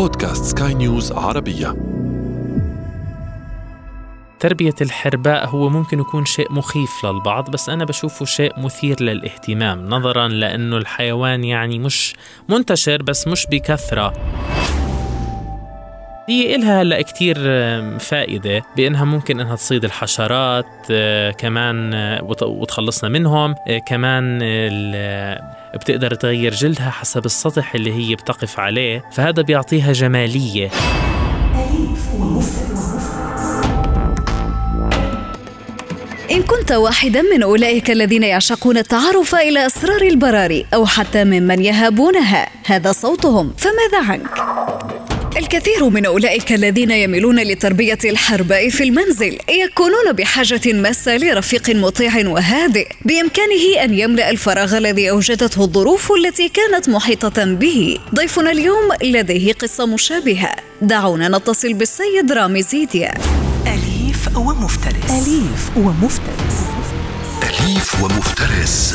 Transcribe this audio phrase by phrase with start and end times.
[0.00, 1.76] بودكاست سكاي نيوز عربية.
[4.40, 10.28] تربية الحرباء هو ممكن يكون شيء مخيف للبعض بس أنا بشوفه شيء مثير للاهتمام نظرا
[10.28, 12.14] لأنه الحيوان يعني مش
[12.48, 14.12] منتشر بس مش بكثرة.
[16.30, 17.36] هي إلها هلأ كتير
[17.98, 24.38] فائدة بأنها ممكن إنها تصيد الحشرات آه، كمان آه، وتخلصنا منهم آه، كمان
[25.74, 30.70] بتقدر تغير جلدها حسب السطح اللي هي بتقف عليه فهذا بيعطيها جمالية
[36.30, 42.48] إن كنت واحدا من أولئك الذين يعشقون التعرف إلى أسرار البراري أو حتى ممن يهابونها
[42.66, 44.69] هذا صوتهم فماذا عنك؟
[45.36, 52.88] الكثير من أولئك الذين يميلون لتربية الحرباء في المنزل يكونون بحاجة ماسة لرفيق مطيع وهادئ
[53.04, 57.98] بإمكانه أن يملأ الفراغ الذي أوجدته الظروف التي كانت محيطة به.
[58.14, 60.50] ضيفنا اليوم لديه قصة مشابهة.
[60.82, 63.14] دعونا نتصل بالسيد رامي زيديا
[63.66, 65.10] أليف ومفترس.
[65.10, 66.56] أليف ومفترس.
[67.42, 68.94] أليف ومفترس.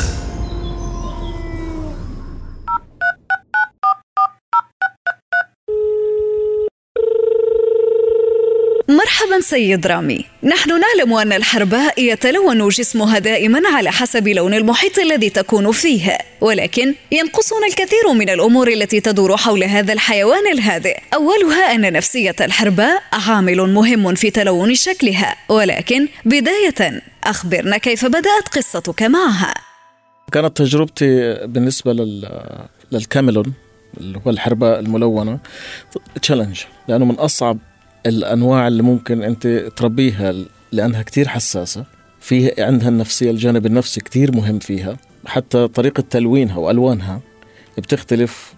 [9.40, 10.24] سيد رامي.
[10.42, 16.94] نحن نعلم أن الحرباء يتلون جسمها دائما على حسب لون المحيط الذي تكون فيه ولكن
[17.12, 20.96] ينقصنا الكثير من الأمور التي تدور حول هذا الحيوان الهادئ.
[21.14, 29.02] أولها أن نفسية الحرباء عامل مهم في تلون شكلها ولكن بداية أخبرنا كيف بدأت قصتك
[29.02, 29.54] معها.
[30.32, 32.28] كانت تجربتي بالنسبة لل...
[32.92, 33.52] للكاميلون
[34.00, 35.38] اللي هو الحرباء الملونة
[36.22, 37.58] تشالنج لأنه من أصعب
[38.06, 40.34] الأنواع اللي ممكن أنت تربيها
[40.72, 41.84] لأنها كتير حساسة
[42.20, 47.20] في عندها النفسية الجانب النفسي كتير مهم فيها حتى طريقة تلوينها وألوانها
[47.78, 48.54] بتختلف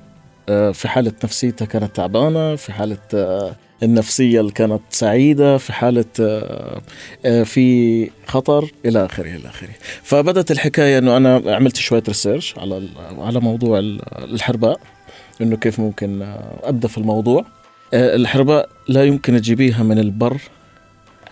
[0.48, 6.04] آه، في حالة نفسيتها كانت تعبانة في حالة آه، النفسية اللي كانت سعيدة في حالة
[6.20, 9.68] آه، في خطر إلى آخره إلى آخره.
[10.02, 12.88] فبدت الحكاية إنه أنا عملت شوية research على
[13.18, 13.78] على موضوع
[14.18, 14.80] الحرباء
[15.40, 17.44] إنه كيف ممكن ابدا في الموضوع.
[17.94, 20.40] الحرباء لا يمكن تجيبيها من البر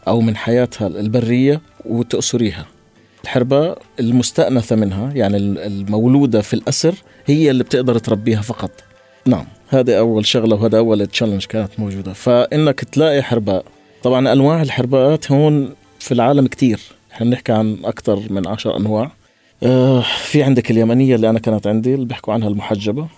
[0.08, 2.66] أو من حياتها البرية وتأسريها.
[3.24, 6.94] الحرباء المستأنسة منها يعني المولودة في الأسر
[7.26, 8.70] هي اللي بتقدر تربيها فقط.
[9.26, 12.12] نعم هذه أول شغلة وهذا أول challenge كانت موجودة.
[12.12, 13.64] فإنك تلاقي حرباء
[14.02, 16.80] طبعا أنواع الحرباءات هون في العالم كتير.
[17.12, 19.10] إحنا بنحكي عن أكثر من عشر أنواع.
[19.62, 23.02] آه في عندك اليمنية اللي أنا كانت عندي اللي بيحكوا عنها المحجبة.
[23.02, 23.08] آه،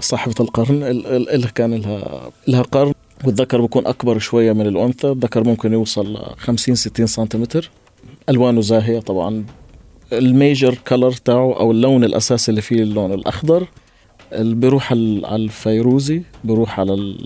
[0.00, 2.92] صاحبة القرن اللي كان لها لها قرن.
[3.24, 5.08] والذكر بيكون أكبر شوية من الأنثى.
[5.08, 7.70] الذكر ممكن يوصل 50 60 سنتيمتر.
[8.28, 9.44] ألوانه زاهية طبعا.
[10.12, 13.68] ال major color تاعه أو اللون الأساسي اللي فيه اللون الأخضر.
[14.32, 17.16] بيروح على الفيروزي بيروح على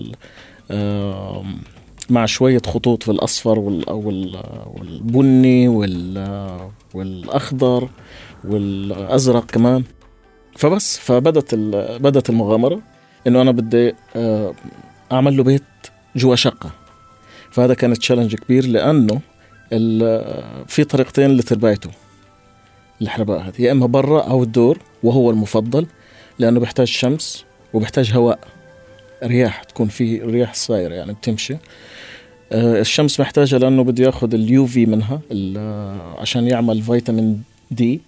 [2.09, 5.67] مع شوية خطوط في الأصفر والبني
[6.93, 7.89] والأخضر
[8.43, 9.83] والأزرق كمان.
[10.61, 11.55] فبس فبدت
[12.01, 12.81] بدت المغامرة
[13.27, 14.53] إنه أنا بدي آه،
[15.11, 15.63] أعمل له بيت
[16.15, 16.71] جوا شقة.
[17.51, 19.21] فهذا كان تشالنج كبير لأنه
[20.67, 21.89] في طريقتين لتربايته
[23.01, 25.85] الحرباء هذه يا إما برا أو الدور وهو المفضل
[26.39, 28.39] لأنه بيحتاج شمس وبيحتاج هواء.
[29.23, 31.57] رياح تكون في رياح صايرة يعني بتمشي.
[32.51, 35.19] آه، الشمس محتاجة لأنه بده ياخذ اليو في منها
[36.17, 38.01] عشان يعمل فيتامين دي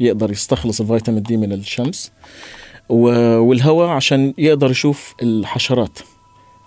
[0.00, 2.12] يقدر يستخلص الفيتامين دي من الشمس
[2.88, 5.98] والهواء عشان يقدر يشوف الحشرات.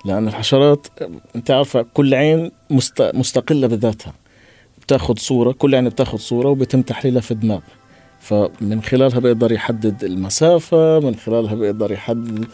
[0.05, 0.87] لأن الحشرات
[1.35, 2.51] أنت عارفة كل عين
[3.13, 4.13] مستقلة بذاتها.
[4.81, 7.59] بتاخذ صورة كل عين بتاخذ صورة وبيتم تحليلها في الدماغ.
[8.19, 12.45] فمن خلالها بيقدر يحدد المسافة من خلالها بيقدر يحدد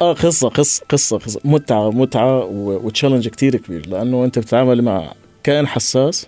[0.00, 1.40] آه قصة قصة قصة, قصة.
[1.44, 3.88] متعة متعة وتشالنج كتير كبير.
[3.88, 5.12] لأنه أنت بتتعامل مع
[5.42, 6.26] كائن حساس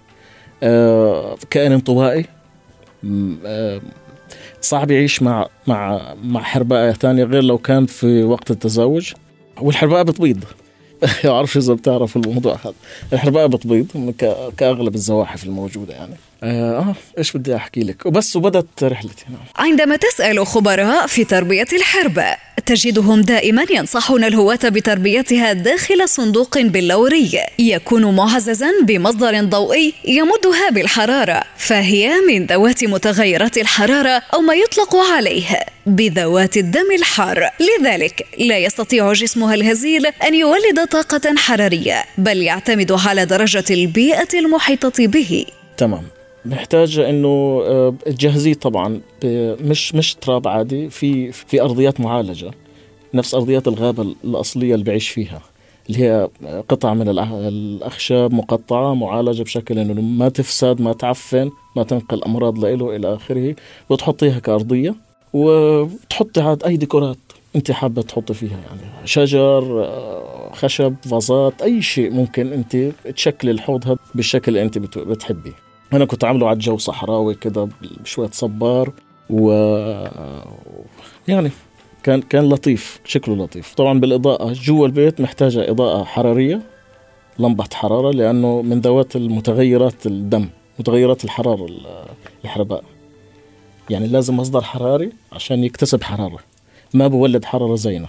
[0.63, 2.44] آه كائن انطوائي آه،
[4.61, 9.13] صعب يعيش مع مع مع حرباء ثانية غير لو كان في وقت التزاوج.
[9.61, 10.45] والحرباء بتبيض.
[11.25, 12.75] ما بعرفش إذا بتعرف الموضوع هذا.
[13.13, 14.15] الحرباء بتبيض
[14.57, 16.15] كأغلب الزواحف الموجودة يعني.
[16.15, 19.25] آه, آه إيش بدي أحكي لك؟ وبس وبدت رحلتي.
[19.29, 19.41] نعم.
[19.57, 28.17] عندما تسأل خبراء في تربية الحرباء تجدهم دائما ينصحون الهواة بتربيتها داخل صندوق بلوري يكون
[28.17, 36.57] معززا بمصدر ضوئي يمدها بالحرارة فهي من ذوات متغيرات الحرارة أو ما يطلق عليه بذوات
[36.57, 37.51] الدم الحار.
[37.81, 45.07] لذلك لا يستطيع جسمها الهزيل أن يولد طاقة حرارية بل يعتمد على درجة البيئة المحيطة
[45.07, 45.47] به.
[45.77, 46.03] تمام.
[46.45, 47.61] محتاجة إنه
[48.05, 49.01] تجهزيه آه، طبعا
[49.61, 52.51] مش مش تراب عادي في في أرضيات معالجة
[53.15, 55.43] نفس أرضيات الغابة الأصلية اللي بعيش فيها
[55.89, 56.29] اللي هي
[56.69, 62.97] قطع من الأخشاب مقطعة معالجة بشكل إنه ما تفسد ما تعفن ما تنقل أمراض له
[62.97, 63.57] إلى آخره
[63.91, 64.95] وتحطيها كأرضية
[65.33, 67.19] وتحطي عاد أي ديكورات
[67.57, 69.89] أنت حابة تحطي فيها يعني شجر
[70.53, 72.77] خشب فازات أي شيء ممكن أنت
[73.17, 75.64] تشكلي الحوض هذا بالشكل اللي أنت بتحبيه.
[75.95, 77.69] أنا كنت عامله على الجو صحراوي كده
[78.03, 78.93] بشوية صبار
[79.31, 79.53] و
[81.29, 81.51] يعني
[82.03, 83.75] كان كان لطيف شكله لطيف.
[83.75, 86.63] طبعا بالإضاءة جوا البيت محتاجة إضاءة حرارية
[87.39, 90.49] لمبة حرارة لأنه من ذوات المتغيرات الدم
[90.79, 91.69] متغيرات الحرارة
[92.45, 92.85] الحرباء.
[93.91, 96.39] يعني لازم مصدر حراري عشان يكتسب حرارة.
[96.95, 98.09] ما بولد حرارة زينا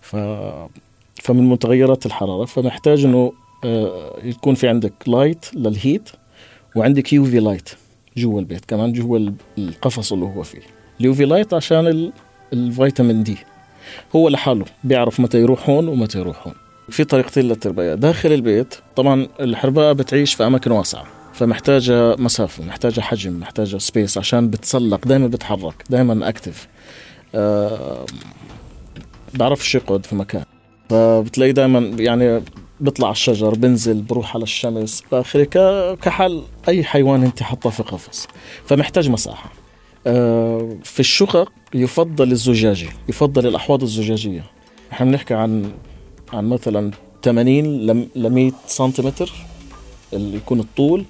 [0.00, 0.16] ف
[1.22, 3.32] فمن متغيرات الحرارة فمحتاج إنه
[3.64, 6.10] آه، يكون في عندك light لل heat
[6.76, 7.68] وعندك UV light
[8.16, 10.60] جوا البيت كمان جوا القفص اللي هو فيه.
[11.00, 12.12] ال UV light عشان
[12.52, 13.36] الفيتامين D
[14.16, 16.54] هو لحاله بيعرف متى يروح هون ومتى يروح هون.
[16.88, 17.94] في طريقتين للتربية.
[17.94, 24.50] داخل البيت طبعا الحرباء بتعيش في أماكن واسعة فمحتاجة مسافة محتاجة حجم محتاجة space عشان
[24.50, 26.68] بتسلق دائما بتحرك دائما active
[27.34, 28.06] أه
[29.34, 30.44] بعرفش يقعد في مكان.
[30.90, 32.42] فبتلاقي دائما يعني
[32.80, 35.02] بيطلع على الشجر بنزل بروح على الشمس.
[35.10, 35.44] فاخري
[35.96, 38.28] كحال أي حيوان أنت حطه في قفص.
[38.64, 39.52] فمحتاج مساحة.
[40.06, 44.44] أه في الشقق يفضل الزجاجي يفضل الأحواض الزجاجية.
[44.92, 45.72] إحنا بنحكي عن
[46.32, 46.90] عن مثلا
[47.24, 47.64] 80
[48.16, 49.32] ل 100 سنتيمتر
[50.12, 51.04] اللي يكون الطول.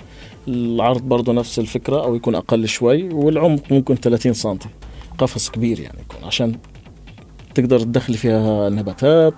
[0.48, 4.68] العرض برضه نفس الفكرة أو يكون أقل شوي والعمق ممكن 30 سنتي.
[5.18, 6.58] قفص كبير يعني يكون عشان
[7.54, 9.34] تقدر تدخل فيها نباتات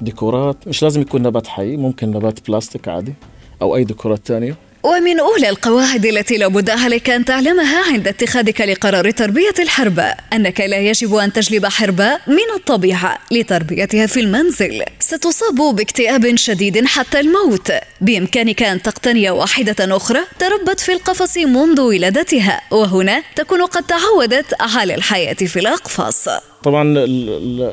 [0.00, 3.14] ديكورات مش لازم يكون نبات حي ممكن نبات بلاستيك عادي
[3.62, 4.56] أو أي ديكورات تانية.
[4.86, 10.76] ومن أولى القواعد التي لابد عليك أن تعلمها عند اتخاذك لقرار تربية الحرباء أنك لا
[10.76, 14.82] يجب أن تجلب حرباء من الطبيعة لتربيتها في المنزل.
[15.00, 17.72] ستصاب باكتئاب شديد حتى الموت.
[18.00, 24.94] بإمكانك أن تقتني واحدة أخرى تربت في القفص منذ ولادتها وهنا تكون قد تعودت على
[24.94, 26.28] الحياة في الأقفص
[26.64, 26.94] طبعا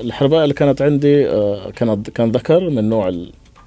[0.02, 3.12] الحرباء اللي كانت عندي آه، كانت كان ذكر من نوع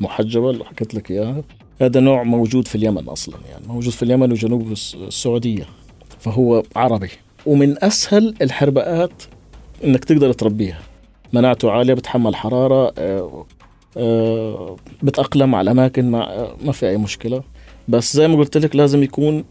[0.01, 1.43] المحجبة اللي حكيت لك إياها.
[1.81, 5.67] هذا نوع موجود في اليمن أصلا يعني موجود في اليمن وجنوب السعودية
[6.21, 7.11] فهو عربي.
[7.47, 9.23] ومن أسهل الحرباءات
[9.85, 10.81] إنك تقدر تربيها.
[11.33, 13.47] مناعته عالية بتحمل حرارة آه،
[13.97, 17.43] آه، بتأقلم على الأماكن ما ما في أي مشكلة.
[17.89, 19.45] بس زي ما قلت لك لازم يكون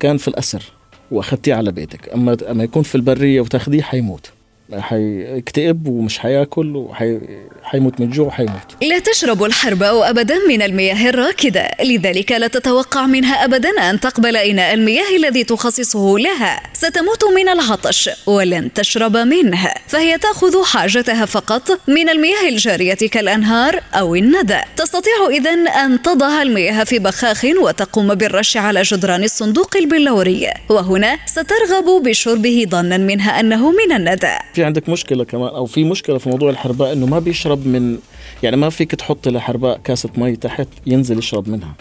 [0.00, 0.62] كان في الأسر
[1.10, 2.08] وأخذتيه على بيتك.
[2.08, 4.32] أما أما يكون في البرية وتاخذيه حيموت.
[4.76, 8.82] حيكتئب ومش حياكل وحيموت من الجوع وحيموت.
[8.82, 11.70] لا تشرب الحرباء أبدا من المياه الراكدة.
[11.84, 16.60] لذلك لا تتوقع منها أبدا أن تقبل إناء المياه الذي تخصصه لها.
[16.72, 19.68] ستموت من العطش ولن تشرب منه.
[19.86, 24.60] فهي تأخذ حاجتها فقط من المياه الجارية كالأنهار أو الندى.
[24.76, 30.50] تستطيع إذا أن تضع المياه في بخاخ وتقوم بالرش على جدران الصندوق البلوري.
[30.68, 34.36] وهنا سترغب بشربه ظنا منها أنه من الندى.
[34.58, 37.98] في عندك مشكلة كمان أو في مشكلة في موضوع الحرباء إنه ما بيشرب من
[38.42, 41.74] يعني ما فيك تحط لحرباء كاسة مي تحت ينزل يشرب منها.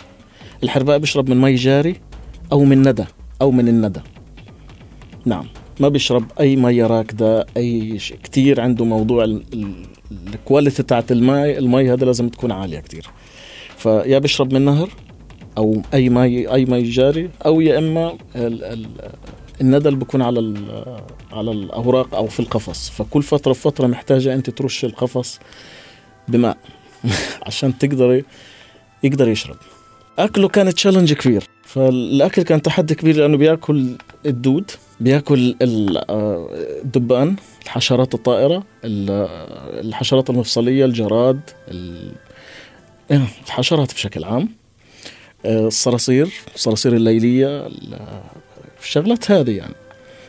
[0.63, 1.95] الحرباء بيشرب من مي جاري
[2.51, 3.06] أو من ندى
[3.41, 4.00] أو من الندى.
[5.25, 5.45] نعم
[5.79, 9.39] ما بيشرب أي مية راكدة أي شيء كثير عنده موضوع
[10.33, 13.07] ال quality تاعت الماء المي هذا لازم تكون عالية كثير
[13.78, 14.90] فيا بيشرب من نهر
[15.57, 18.87] أو أي مي أي مي جاري أو يا إما الندى
[19.61, 20.54] اللي بيكون على
[21.31, 22.90] على الأوراق أو في القفص.
[22.90, 25.40] فكل فترة فتره محتاجة أنت ترش القفص
[26.28, 26.57] بماء
[27.47, 28.26] عشان تقدري
[29.04, 29.56] يقدر يشرب.
[30.19, 31.44] أكله كان تشالنج كبير.
[31.68, 41.40] فالأكل كان تحدي كبير لأنه بيأكل الدود بيأكل الدبان الحشرات الطائرة الحشرات المفصلية الجراد
[43.11, 44.49] إيه، الحشرات بشكل عام
[45.45, 47.69] الصراصير الصراصير الليلية
[48.84, 49.74] الشغلات هذه يعني.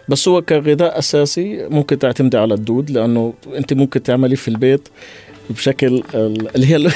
[0.09, 4.89] بس هو كغذاء أساسي ممكن تعتمدي على الدود لأنه أنت ممكن تعملي في البيت
[5.51, 6.79] بشكل اللي هي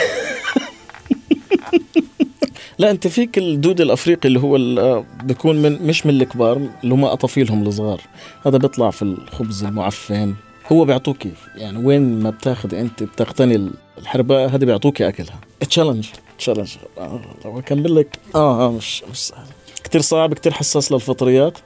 [2.79, 7.67] لا أنت فيك الدود الأفريقي اللي هو بيكون من مش من الكبار اللي هم اطافيلهم
[7.67, 8.01] الصغار.
[8.47, 10.35] هذا بيطلع في الخبز المعفن.
[10.73, 15.41] هو بيعطوكي يعني وين ما بتاخذ أنت بتقتني الحرباء هذه بيعطوكي أكلها.
[15.69, 16.07] challenge
[16.39, 18.19] challenge آه أكمل لك.
[18.35, 19.47] آه آه مش مش سهل.
[19.85, 21.59] كتير صعب كتير حساس للفطريات.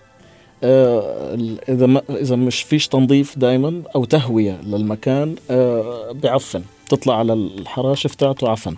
[0.63, 1.35] آه
[1.69, 6.63] إذا ما إذا مش فيش تنظيف دائما أو تهوية للمكان آه بعفن.
[6.89, 8.77] تطلع على الحراشف تاعته عفن.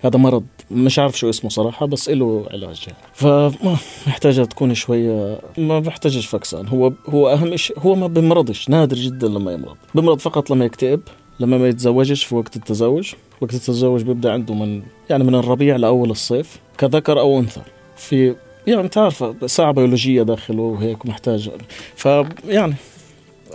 [0.00, 2.86] هذا مرض مش عارف شو اسمه صراحة بس له علاج.
[3.12, 9.28] فمحتاجه تكون شوية ما بحتاجش vaccine هو هو أهم شيء هو ما بمرضش نادر جدا
[9.28, 9.76] لما يمرض.
[9.94, 11.00] بمرض فقط لما يكتئب
[11.40, 13.12] لما ما يتزوجش في وقت التزوج.
[13.40, 17.60] وقت التزوج بيبدأ عنده من يعني من الربيع لأول الصيف كذكر أو أنثى.
[17.98, 18.34] في
[18.66, 21.50] يعني تعرف ساعة بيولوجية داخله وهيك محتاج.
[21.96, 22.74] فيعني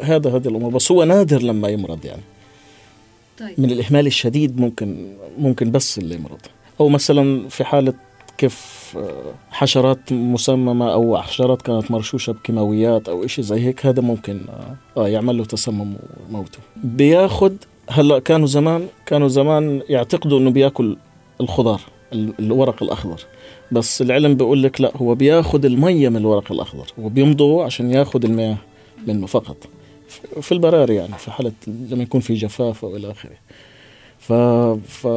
[0.02, 0.72] هذا هذه الأمور.
[0.72, 2.22] بس هو نادر لما يمرض يعني.
[3.40, 3.54] طيب.
[3.58, 6.40] من الإهمال الشديد ممكن ممكن بس اللي يمرض.
[6.80, 7.94] أو مثلا في حالة
[8.38, 14.40] كيف آه، حشرات مسممة أو حشرات كانت مرشوشة بكيماويات أو إشي زي هيك هذا ممكن
[14.50, 15.96] آه, آه يعمل له تسمم
[16.30, 16.60] وموته.
[16.76, 17.58] بياخد
[17.90, 20.98] هلأ كانوا زمان كانوا زمان يعتقدوا إنه بياكل
[21.42, 21.82] الخضار.
[22.14, 23.22] الورق الأخضر.
[23.72, 28.58] بس العلم بيقول لك لا هو بياخد المية من الورق الأخضر وبيمضغه عشان ياخد المياه
[29.08, 29.58] منه فقط.
[30.42, 33.36] في البراري يعني في حالة لما يكون في جفاف أو إلى آخره.
[34.20, 34.34] ف...
[34.88, 35.08] ف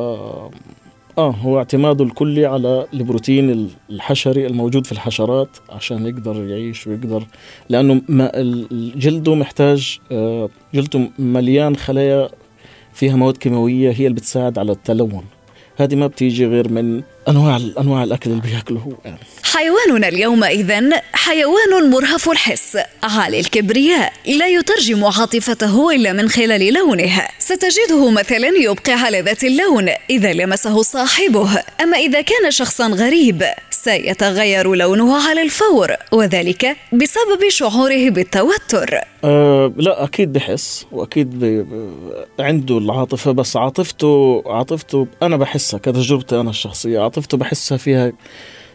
[1.19, 7.26] آه هو اعتماده الكلي على البروتين الحشري الموجود في الحشرات عشان يقدر يعيش ويقدر
[7.69, 8.33] لأنه ما
[8.97, 12.29] جلده محتاج آه جلده مليان خلايا
[12.93, 15.25] فيها مواد كيماوية هي اللي بتساعد على التلون.
[15.78, 21.02] هذه ما بتيجي غير من أنواع أنواع الأكل اللي بياكله هو يعني حيواننا اليوم اذا
[21.12, 22.78] حيوان مرهف الحس.
[23.02, 27.23] عالي الكبرياء لا يترجم عاطفته إلا من خلال لونه.
[27.38, 31.62] ستجده مثلا يبقي على ذات اللون إذا لمسه صاحبه.
[31.83, 33.42] أما إذا كان شخصا غريب
[33.87, 41.66] سيتغير لونه على الفور وذلك بسبب شعوره بالتوتر أه لا أكيد بحس وأكيد.
[42.40, 48.12] عنده العاطفة بس عاطفته عاطفته أنا بحسها كتجربتي أنا الشخصية عاطفته بحسها فيها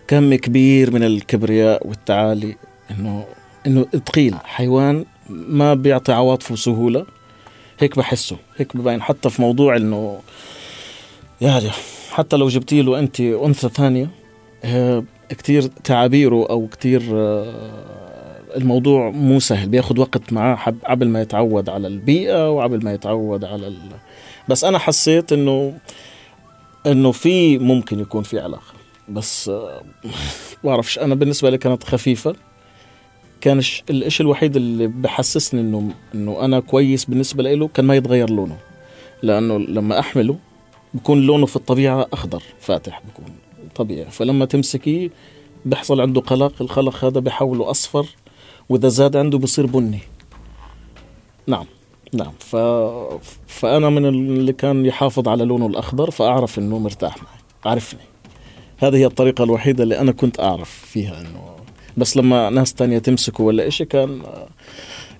[0.07, 2.55] كم كبير من الكبرياء والتعالي
[2.91, 3.25] إنه
[3.67, 7.05] إنه ثقيل حيوان ما بيعطي عواطفه سهوله
[7.79, 10.19] هيك بحسه هيك ببين حتى في موضوع إنه
[11.41, 11.69] يعني
[12.11, 14.20] حتى لو جبتي له انت أنثى ثانية
[15.29, 17.53] كتير تعابيره أو كتير آه،
[18.55, 19.69] الموضوع مو سهل.
[19.69, 23.77] بياخد وقت معاه قبل ما يتعود على البيئة وقبل ما يتعود على ال...
[24.49, 25.73] بس أنا حسيت إنه
[26.87, 28.73] إنه في ممكن يكون في علاقة.
[29.09, 29.81] بس آه،
[30.63, 32.35] بعرفش أنا بالنسبة لي كانت خفيفة.
[33.41, 38.57] كان الشيء الوحيد اللي بحسسني إنه إنه أنا كويس بالنسبة له كان ما يتغير لونه.
[39.23, 40.37] لأنه لما أحمله
[40.93, 43.25] بكون لونه في الطبيعة أخضر فاتح بكون.
[43.75, 44.11] طبيعي.
[44.11, 45.09] فلما تمسكيه
[45.65, 48.05] بيحصل عنده قلق القلق هذا بحوله اصفر
[48.69, 49.99] وإذا زاد عنده بصير بني.
[51.47, 51.65] نعم
[52.13, 52.31] نعم.
[52.39, 52.55] ف...
[53.47, 57.41] فأنا من اللي كان يحافظ على لونه الأخضر فأعرف إنه مرتاح معي.
[57.65, 58.01] عرفني.
[58.77, 61.55] هذه هي الطريقة الوحيدة اللي أنا كنت أعرف فيها إنه
[61.97, 64.21] بس لما ناس تانية تمسكه ولا إشي كان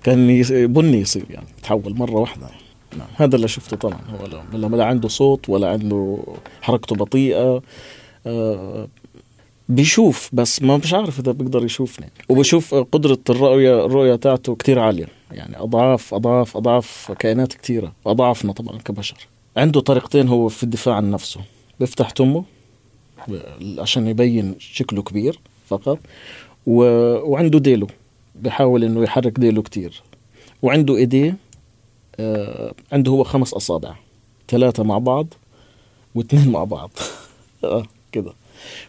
[0.02, 2.46] كان بني يصير يعني تحول مرة واحدة.
[2.98, 4.00] نعم هذا اللي شفته طبعا.
[4.54, 6.18] هو لا عنده صوت ولا عنده
[6.62, 7.62] حركته بطيئة.
[9.68, 12.06] بيشوف بس ما مش عارف إذا بيقدر يشوفني.
[12.28, 15.06] وبشوف قدرة الرؤية الرؤية تاعته كتير عالية.
[15.32, 17.92] يعني أضعاف أضعاف أضعاف كائنات كتيرة.
[18.06, 19.26] أضعافنا طبعا كبشر.
[19.56, 21.40] عنده طريقتين هو في الدفاع عن نفسه.
[21.80, 22.44] بيفتح تمه
[23.78, 25.38] عشان يبين شكله كبير
[25.68, 25.98] فقط
[26.66, 26.82] و...
[27.30, 27.86] وعنده ديله.
[28.34, 30.02] بحاول إنه يحرك ديله كتير.
[30.62, 31.36] وعنده إيديه
[32.20, 33.94] آه عنده هو خمس أصابع.
[34.48, 35.26] ثلاثة مع بعض
[36.14, 36.90] واثنين مع بعض.
[37.64, 37.82] آه.
[38.12, 38.32] كده.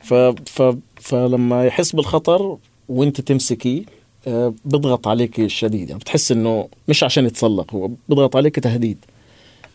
[0.01, 0.13] ف...
[0.45, 0.75] ف...
[0.95, 2.57] فلما يحس بالخطر
[2.89, 3.83] وانت تمسكيه
[4.27, 5.89] آه بضغط عليك شديد.
[5.89, 8.97] يعني بتحس إنه مش عشان يتسلق هو بضغط عليك تهديد.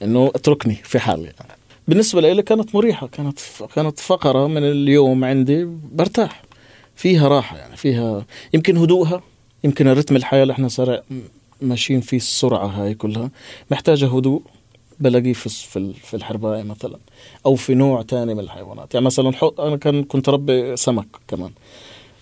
[0.02, 1.24] إنه اتركني في حالي.
[1.24, 1.58] يعني.
[1.88, 3.38] بالنسبة لي كانت مريحة كانت
[3.74, 6.42] كانت فقرة من اليوم عندي برتاح.
[6.96, 8.24] فيها راحة يعني فيها
[8.54, 9.22] يمكن هدوءها
[9.64, 11.02] يمكن الرتم الحياة اللي إحنا صار
[11.62, 13.30] ماشيين فيه السرعة هاي كلها
[13.70, 14.42] محتاجة هدوء.
[15.00, 15.48] بلاقيه في
[15.92, 16.98] في الحرباية مثلا
[17.46, 18.94] أو في نوع تاني من الحيوانات.
[18.94, 21.50] يعني مثلا أنا كان كنت ربي سمك كمان.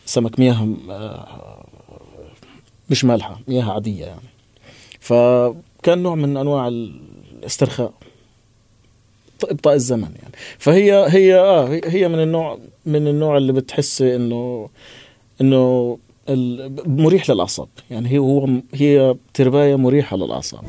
[0.06, 1.64] سمك مياه آه،
[2.90, 4.20] مش مالحة مياه عادية يعني.
[5.00, 7.92] فكان نوع من أنواع الاسترخاء
[9.44, 10.34] إبطاء الزمن يعني.
[10.58, 14.68] فهي هي آه هي من النوع من النوع اللي بتحس انه
[15.40, 15.98] إنه
[16.86, 17.68] مريح للأعصاب.
[17.90, 20.64] يعني هي هو هي ترباية مريحة للأعصاب.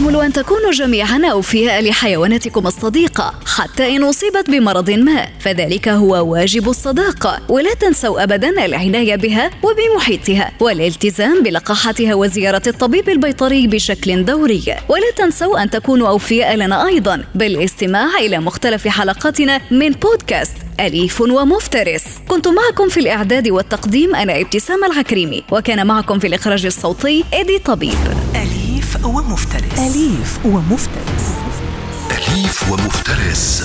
[0.00, 5.28] آمل أن تكونوا جميعا أوفياء لحيواناتكم الصديقة حتى إن أصيبت بمرض ما.
[5.40, 13.66] فذلك هو واجب الصداقة ولا تنسوا أبدا العناية بها وبمحيطها والالتزام بلقاحتها وزيارة الطبيب البيطري
[13.66, 14.62] بشكل دوري.
[14.88, 22.04] ولا تنسوا أن تكونوا أوفياء لنا أيضا بالاستماع إلى مختلف حلقاتنا من بودكاست أليف ومفترس.
[22.28, 27.98] كنت معكم في الإعداد والتقديم أنا إبتسام العكريمي وكان معكم في الإخراج الصوتي إيدي طبيب.
[28.36, 29.78] أليف أليف ومفترس.
[29.78, 31.34] أليف ومفترس.
[32.10, 33.64] أليف ومفترس.